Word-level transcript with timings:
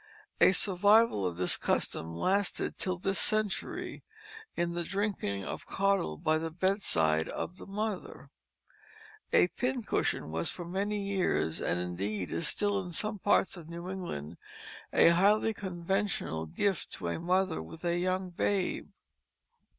A 0.39 0.51
survival 0.51 1.27
of 1.27 1.37
this 1.37 1.57
custom 1.57 2.15
lasted 2.15 2.75
till 2.79 2.97
this 2.97 3.19
century 3.19 4.01
in 4.55 4.73
the 4.73 4.83
drinking 4.83 5.43
of 5.43 5.67
caudle 5.67 6.17
by 6.17 6.39
the 6.39 6.49
bedside 6.49 7.29
of 7.29 7.57
the 7.57 7.67
mother. 7.67 8.31
A 9.31 9.49
pincushion 9.49 10.31
was 10.31 10.49
for 10.49 10.65
many 10.65 11.07
years 11.15 11.61
and 11.61 11.79
indeed 11.79 12.31
is 12.31 12.47
still 12.47 12.81
in 12.83 12.91
some 12.91 13.19
parts 13.19 13.57
of 13.57 13.69
New 13.69 13.91
England 13.91 14.37
a 14.91 15.09
highly 15.09 15.53
conventional 15.53 16.47
gift 16.47 16.91
to 16.93 17.07
a 17.07 17.19
mother 17.19 17.61
with 17.61 17.85
a 17.85 17.99
young 17.99 18.31
babe. 18.31 18.89